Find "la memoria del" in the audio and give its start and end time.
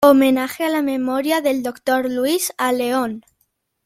0.75-1.61